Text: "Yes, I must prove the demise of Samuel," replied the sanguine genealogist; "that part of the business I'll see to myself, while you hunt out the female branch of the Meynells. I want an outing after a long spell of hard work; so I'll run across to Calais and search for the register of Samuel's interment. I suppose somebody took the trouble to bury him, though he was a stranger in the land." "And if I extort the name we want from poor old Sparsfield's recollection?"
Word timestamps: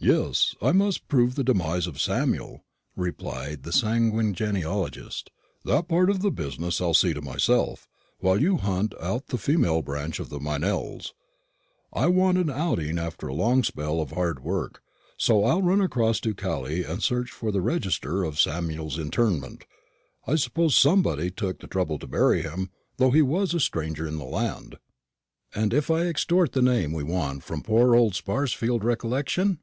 "Yes, 0.00 0.54
I 0.60 0.72
must 0.72 1.08
prove 1.08 1.34
the 1.34 1.42
demise 1.42 1.86
of 1.86 1.98
Samuel," 1.98 2.62
replied 2.94 3.62
the 3.62 3.72
sanguine 3.72 4.34
genealogist; 4.34 5.30
"that 5.64 5.88
part 5.88 6.10
of 6.10 6.20
the 6.20 6.30
business 6.30 6.78
I'll 6.78 6.92
see 6.92 7.14
to 7.14 7.22
myself, 7.22 7.88
while 8.18 8.38
you 8.38 8.58
hunt 8.58 8.92
out 9.00 9.28
the 9.28 9.38
female 9.38 9.80
branch 9.80 10.20
of 10.20 10.28
the 10.28 10.38
Meynells. 10.38 11.14
I 11.90 12.08
want 12.08 12.36
an 12.36 12.50
outing 12.50 12.98
after 12.98 13.28
a 13.28 13.34
long 13.34 13.64
spell 13.64 14.02
of 14.02 14.10
hard 14.10 14.44
work; 14.44 14.82
so 15.16 15.42
I'll 15.46 15.62
run 15.62 15.80
across 15.80 16.20
to 16.20 16.34
Calais 16.34 16.82
and 16.84 17.02
search 17.02 17.30
for 17.30 17.50
the 17.50 17.62
register 17.62 18.24
of 18.24 18.38
Samuel's 18.38 18.98
interment. 18.98 19.64
I 20.26 20.34
suppose 20.34 20.76
somebody 20.76 21.30
took 21.30 21.60
the 21.60 21.66
trouble 21.66 21.98
to 22.00 22.06
bury 22.06 22.42
him, 22.42 22.68
though 22.98 23.12
he 23.12 23.22
was 23.22 23.54
a 23.54 23.60
stranger 23.60 24.06
in 24.06 24.18
the 24.18 24.24
land." 24.24 24.76
"And 25.54 25.72
if 25.72 25.90
I 25.90 26.02
extort 26.02 26.52
the 26.52 26.60
name 26.60 26.92
we 26.92 27.04
want 27.04 27.42
from 27.42 27.62
poor 27.62 27.96
old 27.96 28.12
Sparsfield's 28.12 28.84
recollection?" 28.84 29.60